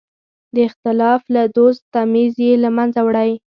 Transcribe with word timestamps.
د 0.55 0.57
اختلاف 0.69 1.21
او 1.41 1.47
دوست 1.57 1.81
تمیز 1.95 2.33
یې 2.45 2.53
له 2.63 2.69
منځه 2.77 3.01
وړی. 3.07 3.31